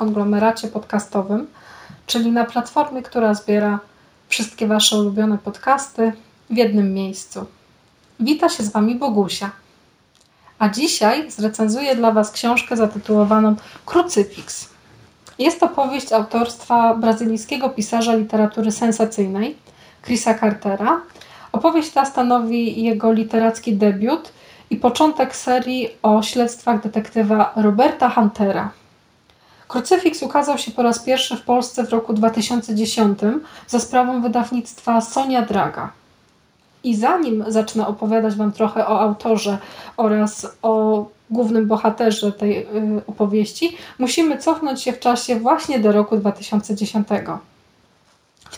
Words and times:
Konglomeracie 0.00 0.68
podcastowym, 0.68 1.46
czyli 2.06 2.32
na 2.32 2.44
platformie, 2.44 3.02
która 3.02 3.34
zbiera 3.34 3.78
wszystkie 4.28 4.66
Wasze 4.66 4.96
ulubione 4.96 5.38
podcasty 5.38 6.12
w 6.50 6.56
jednym 6.56 6.94
miejscu. 6.94 7.46
Wita 8.20 8.48
się 8.48 8.62
z 8.62 8.72
Wami 8.72 8.94
Bogusia. 8.94 9.50
A 10.58 10.68
dzisiaj 10.68 11.30
zrecenzuję 11.30 11.96
dla 11.96 12.12
Was 12.12 12.30
książkę 12.30 12.76
zatytułowaną 12.76 13.56
Krucyfiks. 13.86 14.68
Jest 15.38 15.60
to 15.60 15.68
powieść 15.68 16.12
autorstwa 16.12 16.94
brazylijskiego 16.94 17.70
pisarza 17.70 18.14
literatury 18.14 18.72
sensacyjnej 18.72 19.56
Chrisa 20.02 20.34
Cartera. 20.34 21.00
Opowieść 21.52 21.90
ta 21.90 22.04
stanowi 22.04 22.82
jego 22.82 23.12
literacki 23.12 23.76
debiut 23.76 24.32
i 24.70 24.76
początek 24.76 25.36
serii 25.36 25.88
o 26.02 26.22
śledztwach 26.22 26.82
detektywa 26.82 27.52
Roberta 27.56 28.10
Huntera. 28.10 28.79
Krucyfiks 29.70 30.22
ukazał 30.22 30.58
się 30.58 30.70
po 30.70 30.82
raz 30.82 30.98
pierwszy 30.98 31.36
w 31.36 31.42
Polsce 31.42 31.86
w 31.86 31.90
roku 31.90 32.12
2010 32.12 33.18
za 33.66 33.80
sprawą 33.80 34.22
wydawnictwa 34.22 35.00
Sonia 35.00 35.42
Draga. 35.42 35.92
I 36.84 36.96
zanim 36.96 37.44
zacznę 37.48 37.86
opowiadać 37.86 38.34
Wam 38.34 38.52
trochę 38.52 38.86
o 38.86 39.00
autorze 39.00 39.58
oraz 39.96 40.56
o 40.62 41.06
głównym 41.30 41.66
bohaterze 41.66 42.32
tej 42.32 42.58
y, 42.58 42.66
opowieści, 43.06 43.76
musimy 43.98 44.38
cofnąć 44.38 44.82
się 44.82 44.92
w 44.92 45.00
czasie 45.00 45.36
właśnie 45.36 45.78
do 45.78 45.92
roku 45.92 46.16
2010. 46.16 47.08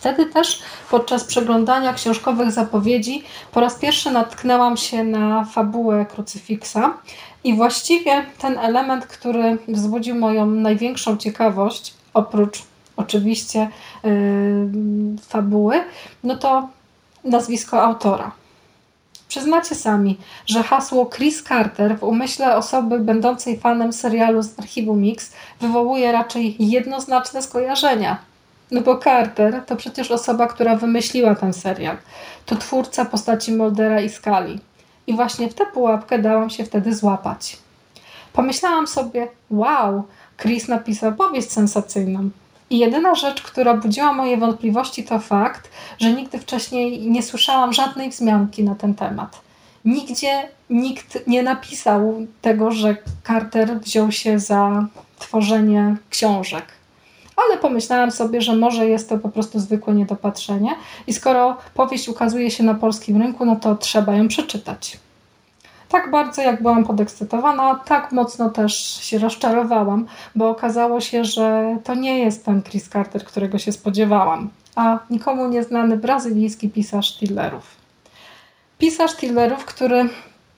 Wtedy 0.03 0.27
też 0.27 0.63
podczas 0.91 1.25
przeglądania 1.25 1.93
książkowych 1.93 2.53
zapowiedzi 2.53 3.23
po 3.53 3.61
raz 3.61 3.75
pierwszy 3.75 4.11
natknęłam 4.11 4.77
się 4.77 5.05
na 5.05 5.45
fabułę 5.45 6.07
krucyfiksa 6.07 6.95
i 7.45 7.55
właściwie 7.55 8.27
ten 8.39 8.59
element, 8.59 9.07
który 9.07 9.59
wzbudził 9.69 10.15
moją 10.15 10.47
największą 10.47 11.17
ciekawość, 11.17 11.95
oprócz 12.15 12.63
oczywiście 12.97 13.69
yy, 14.05 14.11
fabuły, 15.29 15.85
no 16.25 16.37
to 16.37 16.69
nazwisko 17.25 17.83
autora. 17.83 18.33
Przyznacie 19.29 19.75
sami, 19.75 20.19
że 20.47 20.63
hasło 20.63 21.11
Chris 21.17 21.43
Carter 21.45 21.99
w 21.99 22.03
umyśle 22.03 22.57
osoby 22.57 22.99
będącej 22.99 23.61
fanem 23.61 23.93
serialu 23.93 24.43
z 24.43 24.59
archiwum 24.59 25.01
Mix 25.01 25.33
wywołuje 25.61 26.13
raczej 26.13 26.57
jednoznaczne 26.59 27.43
skojarzenia. 27.43 28.32
No 28.73 28.81
bo 28.81 28.99
Carter 28.99 29.63
to 29.67 29.77
przecież 29.77 30.11
osoba, 30.11 30.47
która 30.47 30.77
wymyśliła 30.77 31.35
ten 31.35 31.53
serial. 31.53 31.97
To 32.47 32.57
twórca 32.57 33.05
postaci 33.05 33.53
Moldera 33.53 34.01
i 34.01 34.09
Skali. 34.09 34.61
I 35.07 35.15
właśnie 35.15 35.49
w 35.49 35.55
tę 35.55 35.67
pułapkę 35.67 36.19
dałam 36.19 36.51
się 36.51 36.65
wtedy 36.65 36.95
złapać. 36.95 37.59
Pomyślałam 38.33 38.87
sobie, 38.87 39.29
wow, 39.51 40.03
Chris 40.37 40.69
napisał 40.69 41.13
powieść 41.13 41.53
sensacyjną. 41.53 42.31
I 42.71 42.79
jedyna 42.79 43.15
rzecz, 43.15 43.43
która 43.43 43.77
budziła 43.77 44.13
moje 44.13 44.37
wątpliwości, 44.37 45.05
to 45.05 45.19
fakt, 45.19 45.71
że 45.99 46.13
nigdy 46.13 46.39
wcześniej 46.39 47.11
nie 47.11 47.23
słyszałam 47.23 47.73
żadnej 47.73 48.11
wzmianki 48.11 48.65
na 48.65 48.75
ten 48.75 48.95
temat. 48.95 49.41
Nigdzie 49.85 50.49
nikt 50.71 51.27
nie 51.27 51.43
napisał 51.43 52.27
tego, 52.43 52.71
że 52.71 52.97
Carter 53.27 53.81
wziął 53.81 54.13
się 54.13 54.39
za 54.39 54.87
tworzenie 55.19 55.97
książek. 56.11 56.82
Ale 57.49 57.59
pomyślałam 57.59 58.11
sobie, 58.11 58.41
że 58.41 58.57
może 58.57 58.87
jest 58.87 59.09
to 59.09 59.19
po 59.19 59.29
prostu 59.29 59.61
zwykłe 59.61 59.95
niedopatrzenie 59.95 60.75
i 61.07 61.13
skoro 61.13 61.57
powieść 61.75 62.09
ukazuje 62.09 62.51
się 62.51 62.65
na 62.65 62.75
polskim 62.75 63.23
rynku, 63.23 63.45
no 63.45 63.57
to 63.57 63.75
trzeba 63.75 64.15
ją 64.15 64.29
przeczytać. 64.29 64.99
Tak 65.89 66.11
bardzo 66.11 66.43
jak 66.43 66.63
byłam 66.63 66.85
podekscytowana, 66.85 67.75
tak 67.75 68.13
mocno 68.13 68.51
też 68.51 69.01
się 69.01 69.19
rozczarowałam, 69.19 70.07
bo 70.35 70.51
okazało 70.51 71.01
się, 71.01 71.25
że 71.25 71.77
to 71.85 71.95
nie 71.95 72.19
jest 72.19 72.45
ten 72.45 72.63
Chris 72.63 72.89
Carter, 72.89 73.25
którego 73.25 73.59
się 73.59 73.73
spodziewałam, 73.73 74.49
a 74.77 74.99
nikomu 75.11 75.49
nieznany 75.49 75.97
brazylijski 75.97 76.71
pisarz 76.71 77.17
thrillerów. 77.17 77.77
Pisarz 78.79 79.17
thrillerów, 79.17 79.65
który 79.65 80.09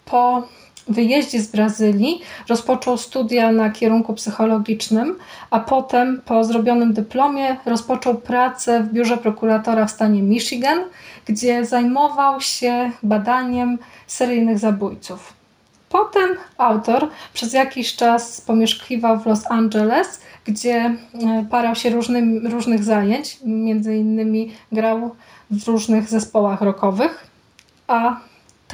po 0.05 0.43
wyjeździe 0.89 1.41
z 1.41 1.47
Brazylii 1.47 2.21
rozpoczął 2.49 2.97
studia 2.97 3.53
na 3.53 3.71
kierunku 3.71 4.15
psychologicznym, 4.15 5.19
a 5.50 5.61
potem 5.61 6.22
po 6.25 6.45
zrobionym 6.45 6.93
dyplomie 6.93 7.56
rozpoczął 7.67 8.15
pracę 8.15 8.83
w 8.83 8.93
biurze 8.93 9.17
prokuratora 9.17 9.87
w 9.87 9.91
stanie 9.91 10.22
Michigan, 10.22 10.78
gdzie 11.27 11.65
zajmował 11.65 12.41
się 12.41 12.91
badaniem 13.03 13.78
seryjnych 14.06 14.59
zabójców. 14.59 15.33
Potem 15.89 16.31
autor 16.59 17.09
przez 17.34 17.53
jakiś 17.53 17.97
czas 17.97 18.41
pomieszkiwał 18.41 19.21
w 19.21 19.27
Los 19.27 19.51
Angeles, 19.51 20.21
gdzie 20.45 20.75
e, 20.75 20.97
parał 21.51 21.75
się 21.75 21.91
różnym, 21.91 22.47
różnych 22.47 22.84
zajęć, 22.84 23.39
między 23.45 23.97
innymi 23.97 24.53
grał 24.72 25.15
w 25.51 25.69
różnych 25.69 26.09
zespołach 26.09 26.61
rockowych, 26.61 27.27
a 27.87 28.16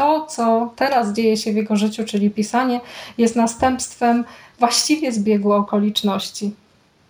to, 0.00 0.26
co 0.26 0.72
teraz 0.76 1.12
dzieje 1.12 1.36
się 1.36 1.52
w 1.52 1.56
jego 1.56 1.76
życiu, 1.76 2.04
czyli 2.04 2.30
pisanie, 2.30 2.80
jest 3.18 3.36
następstwem 3.36 4.24
właściwie 4.58 5.12
zbiegu 5.12 5.52
okoliczności. 5.52 6.54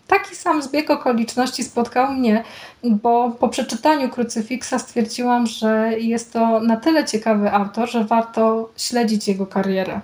Taki 0.07 0.37
sam 0.37 0.63
zbieg 0.63 0.91
okoliczności 0.91 1.65
spotkał 1.65 2.13
mnie, 2.13 2.45
bo 2.85 3.31
po 3.31 3.49
przeczytaniu 3.49 4.09
krucyfiksa 4.09 4.79
stwierdziłam, 4.79 5.47
że 5.47 5.93
jest 5.99 6.33
to 6.33 6.61
na 6.61 6.77
tyle 6.77 7.05
ciekawy 7.05 7.53
autor, 7.53 7.91
że 7.91 8.05
warto 8.05 8.71
śledzić 8.77 9.29
jego 9.29 9.47
karierę. 9.47 10.01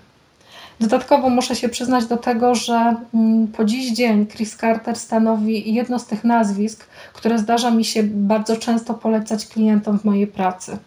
Dodatkowo 0.81 1.31
muszę 1.31 1.57
się 1.57 1.69
przyznać 1.69 2.07
do 2.07 2.17
tego, 2.17 2.55
że 2.55 2.95
mm, 3.15 3.49
po 3.49 3.65
dziś 3.65 3.93
dzień 3.93 4.27
Chris 4.27 4.57
Carter 4.57 4.97
stanowi 4.97 5.75
jedno 5.75 5.99
z 5.99 6.07
tych 6.07 6.25
nazwisk, 6.25 6.87
które 7.13 7.39
zdarza 7.39 7.71
mi 7.71 7.85
się 7.85 8.03
bardzo 8.03 8.57
często 8.57 8.95
polecać 8.95 9.47
klientom 9.47 9.99
w 9.99 10.05
mojej 10.05 10.27
pracy. 10.27 10.79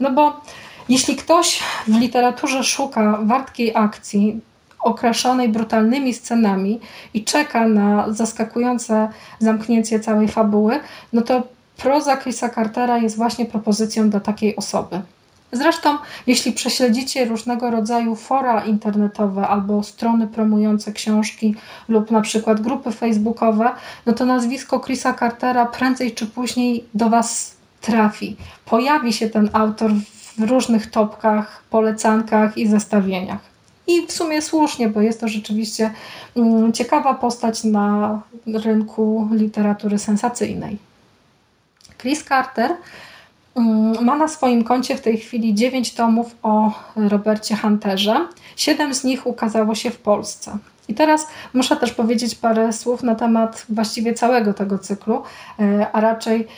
No 0.00 0.10
bo 0.10 0.40
jeśli 0.88 1.16
ktoś 1.16 1.62
w 1.88 1.96
literaturze 1.96 2.64
szuka 2.64 3.18
wartkiej 3.22 3.72
akcji, 3.74 4.40
okraszonej 4.80 5.48
brutalnymi 5.48 6.14
scenami 6.14 6.80
i 7.14 7.24
czeka 7.24 7.68
na 7.68 8.12
zaskakujące 8.12 9.08
zamknięcie 9.38 10.00
całej 10.00 10.28
fabuły, 10.28 10.80
no 11.12 11.22
to 11.22 11.42
proza 11.76 12.16
Chrisa 12.16 12.48
Cartera 12.48 12.98
jest 12.98 13.16
właśnie 13.16 13.46
propozycją 13.46 14.10
dla 14.10 14.20
takiej 14.20 14.56
osoby. 14.56 15.00
Zresztą, 15.52 15.98
jeśli 16.26 16.52
prześledzicie 16.52 17.24
różnego 17.24 17.70
rodzaju 17.70 18.16
fora 18.16 18.64
internetowe 18.64 19.48
albo 19.48 19.82
strony 19.82 20.26
promujące 20.26 20.92
książki 20.92 21.54
lub 21.88 22.10
na 22.10 22.20
przykład 22.20 22.60
grupy 22.60 22.92
facebookowe, 22.92 23.70
no 24.06 24.12
to 24.12 24.26
nazwisko 24.26 24.80
Chrisa 24.80 25.14
Cartera 25.14 25.66
prędzej 25.66 26.12
czy 26.12 26.26
później 26.26 26.84
do 26.94 27.10
Was 27.10 27.56
trafi. 27.80 28.36
Pojawi 28.64 29.12
się 29.12 29.30
ten 29.30 29.50
autor 29.52 29.90
w 29.92 30.15
różnych 30.38 30.90
topkach, 30.90 31.62
polecankach 31.70 32.58
i 32.58 32.68
zestawieniach. 32.68 33.40
I 33.86 34.06
w 34.06 34.12
sumie 34.12 34.42
słusznie, 34.42 34.88
bo 34.88 35.00
jest 35.00 35.20
to 35.20 35.28
rzeczywiście 35.28 35.90
mm, 36.36 36.72
ciekawa 36.72 37.14
postać 37.14 37.64
na 37.64 38.20
rynku 38.46 39.28
literatury 39.32 39.98
sensacyjnej. 39.98 40.78
Chris 41.98 42.24
Carter 42.24 42.70
mm, 43.56 44.04
ma 44.04 44.16
na 44.16 44.28
swoim 44.28 44.64
koncie 44.64 44.96
w 44.96 45.00
tej 45.00 45.18
chwili 45.18 45.54
9 45.54 45.94
tomów 45.94 46.36
o 46.42 46.72
Robercie 46.96 47.56
Hunterze. 47.56 48.28
Siedem 48.56 48.94
z 48.94 49.04
nich 49.04 49.26
ukazało 49.26 49.74
się 49.74 49.90
w 49.90 49.98
Polsce. 49.98 50.58
I 50.88 50.94
teraz 50.94 51.26
muszę 51.54 51.76
też 51.76 51.92
powiedzieć 51.92 52.34
parę 52.34 52.72
słów 52.72 53.02
na 53.02 53.14
temat 53.14 53.66
właściwie 53.68 54.14
całego 54.14 54.54
tego 54.54 54.78
cyklu, 54.78 55.22
e, 55.60 55.86
a 55.92 56.00
raczej 56.00 56.48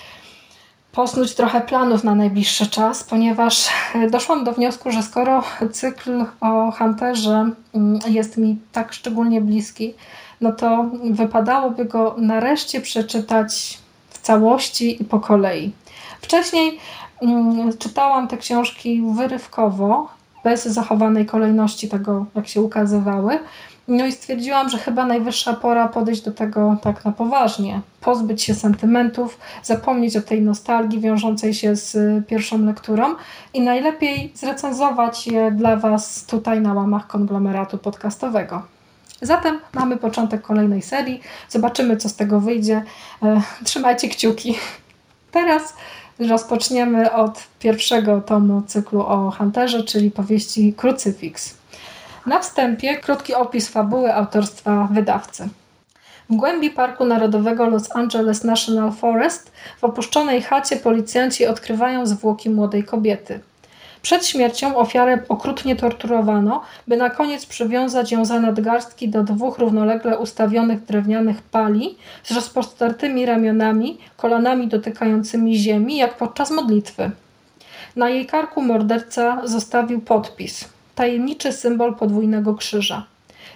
posnuć 0.92 1.34
trochę 1.34 1.60
planów 1.60 2.04
na 2.04 2.14
najbliższy 2.14 2.66
czas, 2.66 3.04
ponieważ 3.04 3.68
doszłam 4.12 4.44
do 4.44 4.52
wniosku, 4.52 4.90
że 4.90 5.02
skoro 5.02 5.42
cykl 5.72 6.24
o 6.40 6.72
Hunterze 6.72 7.50
mm, 7.74 8.00
jest 8.06 8.36
mi 8.36 8.58
tak 8.72 8.92
szczególnie 8.92 9.40
bliski, 9.40 9.94
no 10.40 10.52
to 10.52 10.90
wypadałoby 11.10 11.84
go 11.84 12.14
nareszcie 12.18 12.80
przeczytać 12.80 13.78
w 14.10 14.18
całości 14.18 15.02
i 15.02 15.04
po 15.04 15.20
kolei. 15.20 15.72
Wcześniej 16.20 16.78
mm, 17.22 17.78
czytałam 17.78 18.28
te 18.28 18.36
książki 18.36 19.02
wyrywkowo, 19.16 20.08
bez 20.44 20.64
zachowanej 20.64 21.26
kolejności 21.26 21.88
tego, 21.88 22.26
jak 22.34 22.48
się 22.48 22.60
ukazywały. 22.60 23.38
No 23.88 24.06
i 24.06 24.12
stwierdziłam, 24.12 24.68
że 24.68 24.78
chyba 24.78 25.06
najwyższa 25.06 25.52
pora 25.52 25.88
podejść 25.88 26.22
do 26.22 26.32
tego 26.32 26.76
tak 26.82 27.04
na 27.04 27.12
poważnie. 27.12 27.80
Pozbyć 28.00 28.42
się 28.42 28.54
sentymentów, 28.54 29.38
zapomnieć 29.62 30.16
o 30.16 30.22
tej 30.22 30.42
nostalgii 30.42 31.00
wiążącej 31.00 31.54
się 31.54 31.76
z 31.76 31.96
pierwszą 32.26 32.64
lekturą 32.64 33.14
i 33.54 33.60
najlepiej 33.60 34.32
zrecenzować 34.34 35.26
je 35.26 35.50
dla 35.50 35.76
Was 35.76 36.24
tutaj 36.24 36.60
na 36.60 36.74
łamach 36.74 37.06
konglomeratu 37.06 37.78
podcastowego. 37.78 38.62
Zatem 39.22 39.58
mamy 39.74 39.96
początek 39.96 40.42
kolejnej 40.42 40.82
serii. 40.82 41.20
Zobaczymy, 41.48 41.96
co 41.96 42.08
z 42.08 42.16
tego 42.16 42.40
wyjdzie. 42.40 42.82
E, 43.22 43.42
trzymajcie 43.64 44.08
kciuki. 44.08 44.54
Teraz 45.30 45.74
rozpoczniemy 46.18 47.12
od 47.12 47.46
pierwszego 47.58 48.20
tomu 48.20 48.62
cyklu 48.62 49.00
o 49.00 49.30
Hunterze, 49.30 49.82
czyli 49.82 50.10
powieści 50.10 50.74
Krucyfiks. 50.76 51.57
Na 52.28 52.38
wstępie 52.38 52.96
krótki 52.96 53.34
opis 53.34 53.68
fabuły 53.68 54.14
autorstwa 54.14 54.88
wydawcy. 54.92 55.48
W 56.30 56.36
głębi 56.36 56.70
Parku 56.70 57.04
Narodowego 57.04 57.66
Los 57.66 57.96
Angeles 57.96 58.44
National 58.44 58.92
Forest 58.92 59.52
w 59.80 59.84
opuszczonej 59.84 60.42
chacie 60.42 60.76
policjanci 60.76 61.46
odkrywają 61.46 62.06
zwłoki 62.06 62.50
młodej 62.50 62.84
kobiety. 62.84 63.40
Przed 64.02 64.26
śmiercią 64.26 64.76
ofiarę 64.76 65.22
okrutnie 65.28 65.76
torturowano, 65.76 66.62
by 66.88 66.96
na 66.96 67.10
koniec 67.10 67.46
przywiązać 67.46 68.12
ją 68.12 68.24
za 68.24 68.40
nadgarstki 68.40 69.08
do 69.08 69.22
dwóch 69.22 69.58
równolegle 69.58 70.18
ustawionych 70.18 70.84
drewnianych 70.84 71.42
pali 71.42 71.96
z 72.24 72.32
rozpostartymi 72.32 73.26
ramionami, 73.26 73.98
kolanami 74.16 74.68
dotykającymi 74.68 75.58
ziemi, 75.58 75.96
jak 75.96 76.16
podczas 76.16 76.50
modlitwy. 76.50 77.10
Na 77.96 78.08
jej 78.08 78.26
karku 78.26 78.62
morderca 78.62 79.40
zostawił 79.44 80.00
podpis 80.00 80.77
tajemniczy 80.98 81.52
symbol 81.52 81.94
podwójnego 81.94 82.54
krzyża. 82.54 83.06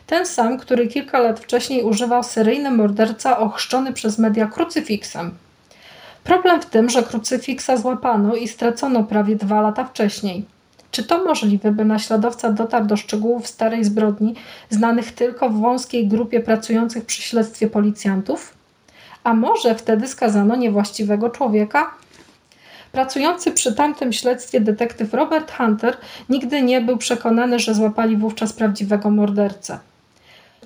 Ten 0.07 0.27
sam, 0.27 0.59
który 0.59 0.87
kilka 0.87 1.19
lat 1.19 1.41
wcześniej 1.41 1.83
używał 1.83 2.23
seryjny 2.23 2.71
morderca 2.71 3.39
ochrzczony 3.39 3.93
przez 3.93 4.19
media 4.19 4.47
krucyfiksem. 4.47 5.35
Problem 6.25 6.61
w 6.61 6.67
tym, 6.67 6.91
że 6.91 7.03
krucyfiksa 7.03 7.77
złapano 7.77 8.35
i 8.35 8.49
stracono 8.49 9.05
prawie 9.05 9.37
dwa 9.37 9.61
lata 9.61 9.85
wcześniej. 9.85 10.45
Czy 10.91 11.05
to 11.05 11.25
możliwe, 11.25 11.73
by 11.73 11.85
naśladowca 11.85 12.53
dotarł 12.53 12.87
do 12.87 12.97
szczegółów 12.97 13.47
starej 13.47 13.85
zbrodni, 13.85 14.35
znanych 14.71 15.13
tylko 15.13 15.49
w 15.49 15.61
wąskiej 15.61 16.09
grupie 16.09 16.41
pracujących 16.41 17.05
przy 17.05 17.23
śledztwie 17.23 17.67
policjantów? 17.67 18.55
A 19.25 19.35
może 19.35 19.75
wtedy 19.75 20.09
skazano 20.09 20.57
niewłaściwego 20.57 21.31
człowieka? 21.31 21.91
Pracujący 22.93 23.53
przy 23.53 23.75
tamtym 23.75 24.13
śledztwie 24.13 24.61
detektyw 24.61 25.15
Robert 25.15 25.53
Hunter 25.57 25.97
nigdy 26.29 26.63
nie 26.63 26.81
był 26.81 26.97
przekonany, 26.97 27.59
że 27.59 27.75
złapali 27.75 28.17
wówczas 28.17 28.53
prawdziwego 28.53 29.11
mordercę. 29.11 29.79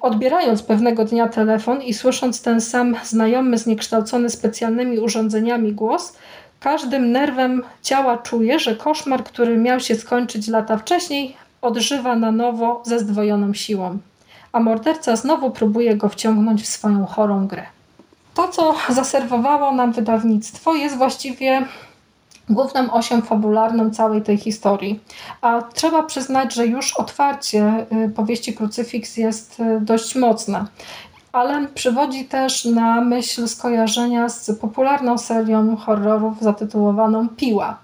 Odbierając 0.00 0.62
pewnego 0.62 1.04
dnia 1.04 1.28
telefon 1.28 1.82
i 1.82 1.94
słysząc 1.94 2.42
ten 2.42 2.60
sam 2.60 2.96
znajomy, 3.04 3.58
zniekształcony 3.58 4.30
specjalnymi 4.30 4.98
urządzeniami 4.98 5.72
głos, 5.72 6.16
każdym 6.60 7.12
nerwem 7.12 7.62
ciała 7.82 8.18
czuje, 8.18 8.58
że 8.58 8.76
koszmar, 8.76 9.24
który 9.24 9.56
miał 9.56 9.80
się 9.80 9.94
skończyć 9.94 10.48
lata 10.48 10.76
wcześniej, 10.76 11.36
odżywa 11.62 12.16
na 12.16 12.32
nowo 12.32 12.82
ze 12.86 12.98
zdwojoną 12.98 13.54
siłą. 13.54 13.98
A 14.52 14.60
morderca 14.60 15.16
znowu 15.16 15.50
próbuje 15.50 15.96
go 15.96 16.08
wciągnąć 16.08 16.62
w 16.62 16.66
swoją 16.66 17.06
chorą 17.06 17.46
grę. 17.46 17.62
To, 18.34 18.48
co 18.48 18.74
zaserwowało 18.88 19.72
nam 19.72 19.92
wydawnictwo, 19.92 20.74
jest 20.74 20.96
właściwie 20.96 21.66
główną 22.50 22.92
osią 22.92 23.22
fabularną 23.22 23.90
całej 23.90 24.22
tej 24.22 24.36
historii. 24.38 25.00
A 25.40 25.62
trzeba 25.62 26.02
przyznać, 26.02 26.54
że 26.54 26.66
już 26.66 26.92
otwarcie 26.92 27.86
y, 28.06 28.08
powieści 28.08 28.54
Krucyfiks 28.54 29.16
jest 29.16 29.60
y, 29.60 29.80
dość 29.80 30.14
mocne. 30.14 30.64
Ale 31.32 31.68
przywodzi 31.68 32.24
też 32.24 32.64
na 32.64 33.00
myśl 33.00 33.48
skojarzenia 33.48 34.28
z 34.28 34.58
popularną 34.60 35.18
serią 35.18 35.76
horrorów 35.76 36.40
zatytułowaną 36.40 37.28
Piła. 37.28 37.78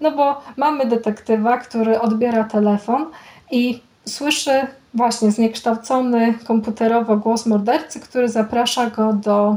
No 0.00 0.10
bo 0.10 0.40
mamy 0.56 0.86
detektywa, 0.86 1.58
który 1.58 2.00
odbiera 2.00 2.44
telefon 2.44 3.06
i 3.50 3.82
słyszy 4.06 4.66
właśnie 4.94 5.30
zniekształcony 5.30 6.34
komputerowo 6.46 7.16
głos 7.16 7.46
mordercy, 7.46 8.00
który 8.00 8.28
zaprasza 8.28 8.90
go 8.90 9.12
do 9.12 9.56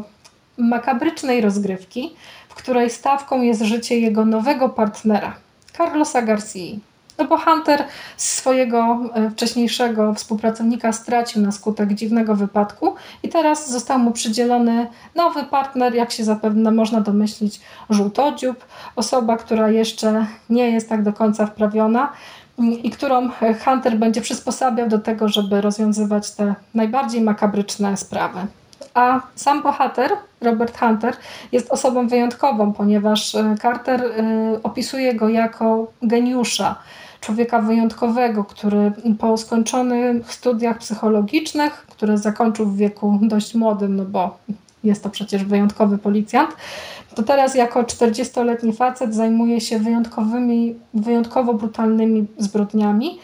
makabrycznej 0.57 1.42
rozgrywki, 1.42 2.16
której 2.63 2.89
stawką 2.89 3.42
jest 3.42 3.62
życie 3.62 4.00
jego 4.00 4.25
nowego 4.25 4.69
partnera, 4.69 5.36
Carlosa 5.77 6.21
Garcia. 6.21 6.60
No 7.18 7.25
bo 7.25 7.38
Hunter 7.38 7.83
swojego 8.18 9.00
e, 9.13 9.30
wcześniejszego 9.30 10.13
współpracownika 10.13 10.94
stracił 10.94 11.42
na 11.42 11.51
skutek 11.51 11.94
dziwnego 11.94 12.36
wypadku 12.36 12.95
i 13.24 13.30
teraz 13.30 13.71
został 13.71 14.00
mu 14.00 14.12
przydzielony 14.12 14.88
nowy 15.15 15.44
partner, 15.44 15.95
jak 15.95 16.12
się 16.12 16.24
zapewne 16.24 16.71
można 16.71 17.01
domyślić, 17.01 17.62
żółtodziób, 17.89 18.65
osoba, 18.95 19.38
która 19.38 19.69
jeszcze 19.69 20.25
nie 20.50 20.71
jest 20.71 20.89
tak 20.89 21.04
do 21.04 21.13
końca 21.13 21.45
wprawiona 21.45 22.13
i 22.83 22.89
którą 22.89 23.30
Hunter 23.65 23.98
będzie 23.98 24.21
przysposabiał 24.21 24.89
do 24.89 25.00
tego, 25.00 25.30
żeby 25.30 25.62
rozwiązywać 25.62 26.31
te 26.31 26.56
najbardziej 26.74 27.21
makabryczne 27.21 27.98
sprawy. 27.98 28.39
A 28.94 29.21
sam 29.36 29.62
bohater, 29.62 30.12
Robert 30.44 30.78
Hunter, 30.80 31.13
jest 31.51 31.72
osobą 31.72 32.07
wyjątkową, 32.07 32.74
ponieważ 32.74 33.36
e, 33.36 33.56
Carter 33.62 34.01
e, 34.01 34.13
opisuje 34.63 35.16
go 35.16 35.30
jako 35.30 35.88
geniusza, 36.01 36.75
człowieka 37.22 37.62
wyjątkowego, 37.62 38.44
który 38.44 38.92
po 39.19 39.38
skończonych 39.38 40.34
studiach 40.34 40.78
psychologicznych, 40.78 41.86
które 41.90 42.18
zakończył 42.18 42.66
w 42.66 42.78
wieku 42.78 43.19
dość 43.22 43.56
młodym, 43.56 43.95
no 43.95 44.06
bo 44.06 44.38
jest 44.84 45.04
to 45.04 45.10
przecież 45.10 45.44
wyjątkowy 45.44 45.98
policjant, 45.98 46.50
to 47.16 47.24
teraz 47.24 47.56
jako 47.56 47.84
40-letni 47.84 48.74
facet 48.74 49.16
zajmuje 49.16 49.62
się 49.62 49.80
wyjątkowymi, 49.80 50.75
wyjątkowo 50.94 51.54
brutalnymi 51.54 52.28
zbrodniami, 52.38 53.19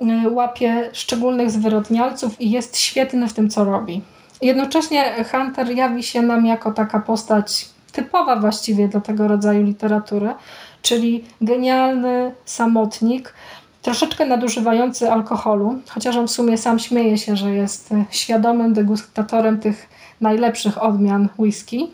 e, 0.00 0.30
łapie 0.30 0.90
szczególnych 0.92 1.50
zwyrodnialców 1.50 2.40
i 2.40 2.50
jest 2.50 2.76
świetny 2.76 3.28
w 3.28 3.32
tym, 3.32 3.50
co 3.50 3.64
robi. 3.64 4.02
Jednocześnie 4.42 5.24
Hunter 5.30 5.70
jawi 5.70 6.02
się 6.02 6.22
nam 6.22 6.46
jako 6.46 6.72
taka 6.72 7.00
postać 7.00 7.68
typowa 7.92 8.36
właściwie 8.36 8.88
dla 8.88 9.00
tego 9.00 9.28
rodzaju 9.28 9.62
literatury, 9.62 10.34
czyli 10.82 11.24
genialny 11.40 12.34
samotnik, 12.44 13.34
troszeczkę 13.82 14.26
nadużywający 14.26 15.10
alkoholu, 15.12 15.80
chociaż 15.88 16.16
on 16.16 16.28
w 16.28 16.30
sumie 16.30 16.58
sam 16.58 16.78
śmieje 16.78 17.18
się, 17.18 17.36
że 17.36 17.50
jest 17.50 17.90
świadomym 18.10 18.72
degustatorem 18.72 19.60
tych 19.60 19.88
najlepszych 20.20 20.82
odmian 20.82 21.28
whisky. 21.38 21.86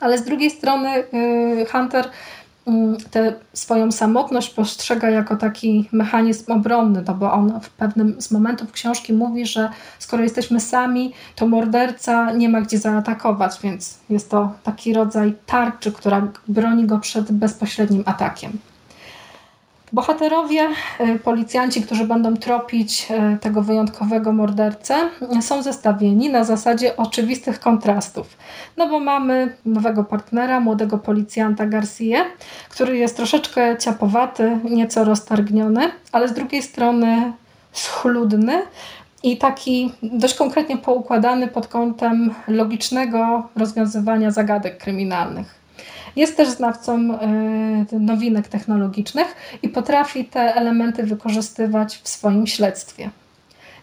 Ale 0.00 0.18
z 0.18 0.24
drugiej 0.24 0.50
strony 0.50 0.88
y, 1.14 1.66
Hunter 1.72 2.10
tę 3.10 3.34
swoją 3.52 3.92
samotność 3.92 4.50
postrzega 4.50 5.10
jako 5.10 5.36
taki 5.36 5.88
mechanizm 5.92 6.52
obronny, 6.52 7.04
no 7.06 7.14
bo 7.14 7.32
on 7.32 7.60
w 7.60 7.70
pewnym 7.70 8.22
z 8.22 8.30
momentów 8.30 8.72
książki 8.72 9.12
mówi, 9.12 9.46
że 9.46 9.70
skoro 9.98 10.22
jesteśmy 10.22 10.60
sami, 10.60 11.12
to 11.36 11.46
morderca 11.46 12.32
nie 12.32 12.48
ma 12.48 12.60
gdzie 12.60 12.78
zaatakować, 12.78 13.58
więc 13.62 13.98
jest 14.10 14.30
to 14.30 14.52
taki 14.62 14.94
rodzaj 14.94 15.34
tarczy, 15.46 15.92
która 15.92 16.28
broni 16.48 16.86
go 16.86 16.98
przed 16.98 17.32
bezpośrednim 17.32 18.02
atakiem. 18.06 18.58
Bohaterowie, 19.92 20.68
y, 21.00 21.18
policjanci, 21.18 21.82
którzy 21.82 22.04
będą 22.04 22.36
tropić 22.36 23.08
y, 23.34 23.38
tego 23.38 23.62
wyjątkowego 23.62 24.32
mordercę, 24.32 24.94
są 25.40 25.62
zestawieni 25.62 26.30
na 26.30 26.44
zasadzie 26.44 26.96
oczywistych 26.96 27.60
kontrastów. 27.60 28.36
No 28.76 28.88
bo 28.88 29.00
mamy 29.00 29.56
nowego 29.66 30.04
partnera, 30.04 30.60
młodego 30.60 30.98
policjanta 30.98 31.66
Garcia, 31.66 32.24
który 32.68 32.96
jest 32.96 33.16
troszeczkę 33.16 33.76
ciapowaty, 33.78 34.58
nieco 34.64 35.04
roztargniony, 35.04 35.90
ale 36.12 36.28
z 36.28 36.32
drugiej 36.32 36.62
strony 36.62 37.32
schludny 37.72 38.62
i 39.22 39.38
taki 39.38 39.92
dość 40.02 40.34
konkretnie 40.34 40.78
poukładany 40.78 41.48
pod 41.48 41.68
kątem 41.68 42.34
logicznego 42.48 43.48
rozwiązywania 43.56 44.30
zagadek 44.30 44.78
kryminalnych. 44.78 45.59
Jest 46.16 46.36
też 46.36 46.48
znawcą 46.48 47.18
y, 47.92 48.00
nowinek 48.00 48.48
technologicznych 48.48 49.26
i 49.62 49.68
potrafi 49.68 50.24
te 50.24 50.54
elementy 50.54 51.02
wykorzystywać 51.02 52.00
w 52.02 52.08
swoim 52.08 52.46
śledztwie. 52.46 53.10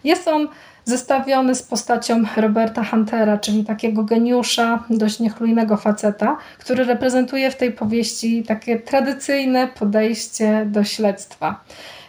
Jest 0.04 0.28
on 0.28 0.48
zestawiony 0.84 1.54
z 1.54 1.62
postacią 1.62 2.24
Roberta 2.36 2.84
Huntera, 2.84 3.38
czyli 3.38 3.64
takiego 3.64 4.04
geniusza, 4.04 4.84
dość 4.90 5.20
niechlujnego 5.20 5.76
faceta, 5.76 6.36
który 6.58 6.84
reprezentuje 6.84 7.50
w 7.50 7.56
tej 7.56 7.72
powieści 7.72 8.42
takie 8.42 8.78
tradycyjne 8.78 9.68
podejście 9.68 10.66
do 10.66 10.84
śledztwa. 10.84 11.60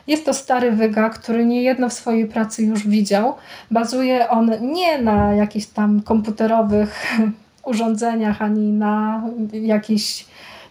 Jest 0.07 0.25
to 0.25 0.33
stary 0.33 0.71
wyga, 0.71 1.09
który 1.09 1.45
niejedno 1.45 1.89
w 1.89 1.93
swojej 1.93 2.25
pracy 2.25 2.63
już 2.63 2.87
widział. 2.87 3.35
Bazuje 3.71 4.29
on 4.29 4.51
nie 4.61 5.01
na 5.01 5.33
jakichś 5.33 5.65
tam 5.65 6.01
komputerowych 6.01 7.19
urządzeniach, 7.69 8.41
ani 8.41 8.71
na 8.71 9.23
jakichś 9.51 10.25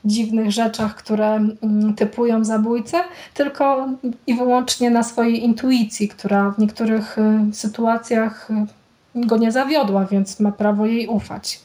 dziwnych 0.04 0.50
rzeczach, 0.50 0.94
które 0.94 1.34
mm, 1.34 1.94
typują 1.94 2.44
zabójcę, 2.44 3.00
tylko 3.34 3.88
i 4.26 4.34
wyłącznie 4.34 4.90
na 4.90 5.02
swojej 5.02 5.44
intuicji, 5.44 6.08
która 6.08 6.50
w 6.50 6.58
niektórych 6.58 7.18
y, 7.18 7.54
sytuacjach 7.54 8.50
y, 8.50 9.26
go 9.26 9.36
nie 9.36 9.52
zawiodła, 9.52 10.06
więc 10.06 10.40
ma 10.40 10.52
prawo 10.52 10.86
jej 10.86 11.06
ufać. 11.06 11.60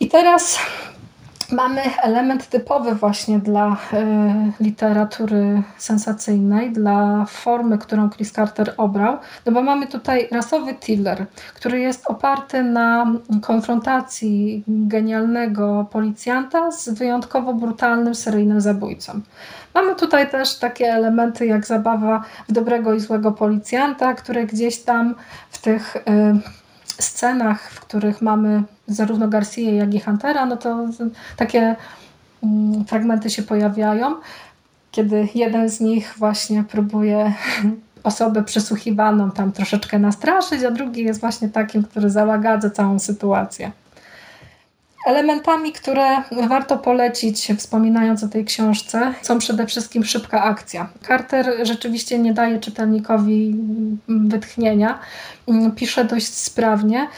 I 0.00 0.08
teraz 0.08 0.58
mamy 1.52 1.82
element 2.02 2.48
typowy 2.48 2.94
właśnie 2.94 3.38
dla 3.38 3.72
y, 3.72 4.62
literatury 4.64 5.62
sensacyjnej, 5.78 6.72
dla 6.72 7.24
formy, 7.28 7.78
którą 7.78 8.10
Chris 8.10 8.32
Carter 8.32 8.74
obrał, 8.76 9.18
no 9.46 9.52
bo 9.52 9.62
mamy 9.62 9.86
tutaj 9.86 10.28
rasowy 10.32 10.74
thriller, 10.74 11.26
który 11.54 11.80
jest 11.80 12.06
oparty 12.06 12.62
na 12.62 13.12
konfrontacji 13.42 14.64
genialnego 14.68 15.86
policjanta 15.90 16.70
z 16.70 16.88
wyjątkowo 16.88 17.54
brutalnym 17.54 18.14
seryjnym 18.14 18.60
zabójcą. 18.60 19.20
Mamy 19.74 19.94
tutaj 19.94 20.30
też 20.30 20.58
takie 20.58 20.86
elementy 20.92 21.46
jak 21.46 21.66
zabawa 21.66 22.22
w 22.48 22.52
dobrego 22.52 22.94
i 22.94 23.00
złego 23.00 23.32
policjanta, 23.32 24.14
które 24.14 24.46
gdzieś 24.46 24.82
tam 24.82 25.14
w 25.50 25.58
tych 25.58 25.96
y, 25.96 26.00
scenach, 27.02 27.70
w 27.70 27.80
których 27.80 28.22
mamy 28.22 28.62
zarówno 28.86 29.28
Garcia, 29.28 29.70
jak 29.70 29.94
i 29.94 30.00
Huntera, 30.00 30.46
no 30.46 30.56
to 30.56 30.88
takie 31.36 31.76
mm, 32.42 32.84
fragmenty 32.84 33.30
się 33.30 33.42
pojawiają, 33.42 34.14
kiedy 34.90 35.28
jeden 35.34 35.68
z 35.68 35.80
nich 35.80 36.14
właśnie 36.18 36.64
próbuje 36.64 37.32
osobę 38.02 38.44
przesłuchiwaną 38.44 39.30
tam 39.30 39.52
troszeczkę 39.52 39.98
nastraszyć, 39.98 40.64
a 40.64 40.70
drugi 40.70 41.04
jest 41.04 41.20
właśnie 41.20 41.48
takim, 41.48 41.82
który 41.82 42.10
załagadza 42.10 42.70
całą 42.70 42.98
sytuację. 42.98 43.70
Elementami, 45.06 45.72
które 45.72 46.22
warto 46.48 46.78
polecić, 46.78 47.48
wspominając 47.56 48.24
o 48.24 48.28
tej 48.28 48.44
książce, 48.44 49.14
są 49.22 49.38
przede 49.38 49.66
wszystkim 49.66 50.04
szybka 50.04 50.42
akcja. 50.42 50.88
Carter 51.08 51.46
rzeczywiście 51.62 52.18
nie 52.18 52.34
daje 52.34 52.60
czytelnikowi 52.60 53.56
wytchnienia, 54.08 54.98
pisze 55.76 56.04
dość 56.04 56.34
sprawnie 56.34 57.08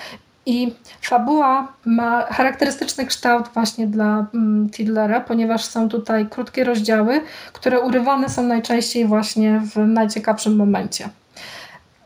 i 0.46 0.74
fabuła 1.02 1.72
ma 1.84 2.22
charakterystyczny 2.22 3.06
kształt 3.06 3.48
właśnie 3.54 3.86
dla 3.86 4.26
mm, 4.34 4.70
Tidlera, 4.70 5.20
ponieważ 5.20 5.64
są 5.64 5.88
tutaj 5.88 6.26
krótkie 6.30 6.64
rozdziały, 6.64 7.20
które 7.52 7.80
urywane 7.80 8.28
są 8.28 8.42
najczęściej 8.42 9.06
właśnie 9.06 9.62
w 9.74 9.76
najciekawszym 9.76 10.56
momencie. 10.56 11.08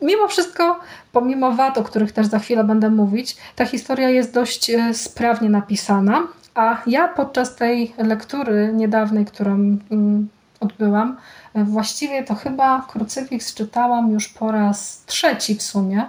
Mimo 0.03 0.29
wszystko, 0.29 0.81
pomimo 1.13 1.53
wad, 1.53 1.79
o 1.79 1.83
których 1.83 2.13
też 2.13 2.27
za 2.27 2.39
chwilę 2.39 2.65
będę 2.65 2.91
mówić, 2.91 3.37
ta 3.57 3.67
historia 3.67 4.11
jest 4.11 4.35
dość 4.35 4.71
e, 4.71 4.95
sprawnie 4.95 5.51
napisana, 5.51 6.23
a 6.55 6.83
ja 6.87 7.09
podczas 7.09 7.57
tej 7.57 7.95
lektury 7.99 8.71
niedawnej, 8.75 9.25
którą 9.25 9.79
mm, 9.91 10.29
odbyłam, 10.61 11.17
e, 11.55 11.65
właściwie 11.65 12.23
to 12.23 12.35
chyba 12.35 12.87
Krucyfiks 12.89 13.55
czytałam 13.55 14.11
już 14.11 14.29
po 14.29 14.53
raz 14.53 15.05
trzeci 15.07 15.55
w 15.55 15.63
sumie, 15.63 16.07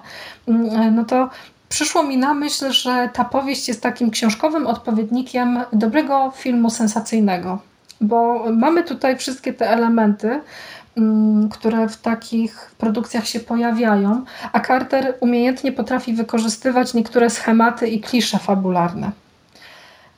mm, 0.48 0.82
e, 0.82 0.92
no 0.92 1.06
to 1.06 1.30
przyszło 1.70 2.04
mi 2.04 2.18
na 2.18 2.34
myśl, 2.34 2.72
że 2.72 3.10
ta 3.14 3.26
powieść 3.26 3.68
jest 3.68 3.82
takim 3.82 4.12
książkowym 4.12 4.68
odpowiednikiem 4.68 5.60
dobrego 5.74 6.32
filmu 6.36 6.70
sensacyjnego. 6.70 7.60
Bo 8.02 8.46
mamy 8.52 8.84
tutaj 8.84 9.18
wszystkie 9.18 9.54
te 9.54 9.70
elementy, 9.70 10.42
które 11.52 11.90
w 11.90 11.98
takich 11.98 12.72
produkcjach 12.78 13.28
się 13.28 13.40
pojawiają, 13.40 14.26
a 14.54 14.60
Carter 14.60 15.16
umiejętnie 15.20 15.72
potrafi 15.72 16.14
wykorzystywać 16.14 16.94
niektóre 16.94 17.30
schematy 17.30 17.88
i 17.88 18.02
klisze 18.02 18.40
fabularne. 18.40 19.12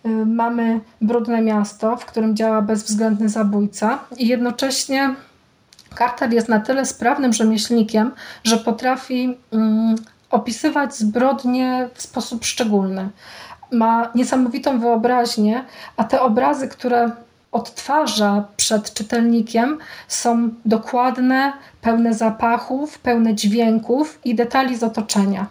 Y, 0.05 0.25
mamy 0.25 0.79
brudne 1.01 1.41
miasto, 1.41 1.97
w 1.97 2.05
którym 2.05 2.35
działa 2.35 2.61
bezwzględny 2.61 3.29
zabójca 3.29 3.99
i 4.17 4.27
jednocześnie 4.27 5.15
Carter 5.97 6.33
jest 6.33 6.49
na 6.49 6.59
tyle 6.59 6.85
sprawnym 6.85 7.33
rzemieślnikiem, 7.33 8.11
że 8.43 8.57
potrafi 8.57 9.37
mm, 9.51 9.95
opisywać 10.29 10.95
zbrodnie 10.95 11.89
w 11.93 12.01
sposób 12.01 12.45
szczególny. 12.45 13.09
Ma 13.71 14.11
niesamowitą 14.15 14.79
wyobraźnię, 14.79 15.65
a 15.97 16.03
te 16.03 16.21
obrazy, 16.21 16.67
które 16.67 17.11
odtwarza 17.55 18.43
przed 18.57 18.93
czytelnikiem, 18.93 19.77
są 20.07 20.49
dokładne, 20.65 21.53
pełne 21.81 22.13
zapachów, 22.13 22.99
pełne 22.99 23.35
dźwięków 23.35 24.19
i 24.25 24.35
detali 24.35 24.77
z 24.77 24.83
otoczenia. 24.83 25.47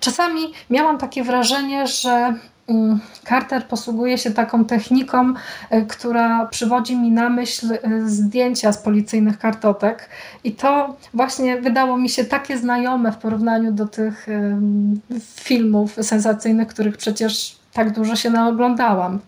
Czasami 0.00 0.40
miałam 0.70 0.98
takie 0.98 1.24
wrażenie, 1.24 1.86
że 1.86 2.34
Mm, 2.68 3.00
Carter 3.28 3.64
posługuje 3.66 4.18
się 4.18 4.30
taką 4.30 4.64
techniką, 4.64 5.34
e, 5.70 5.82
która 5.82 6.46
przywodzi 6.46 6.96
mi 6.96 7.10
na 7.10 7.28
myśl 7.28 7.72
e, 7.72 7.78
zdjęcia 8.06 8.72
z 8.72 8.78
policyjnych 8.78 9.38
kartotek 9.38 10.08
i 10.44 10.52
to 10.52 10.96
właśnie 11.14 11.60
wydało 11.60 11.98
mi 11.98 12.08
się 12.08 12.24
takie 12.24 12.58
znajome 12.58 13.12
w 13.12 13.16
porównaniu 13.16 13.72
do 13.72 13.88
tych 13.88 14.26
filmów 15.34 15.94
sensacyjnych, 16.00 16.68
których 16.68 16.96
przecież 16.96 17.56
tak 17.72 17.92
dużo 17.92 18.16
się 18.16 18.30
naoglądałam. 18.30 19.20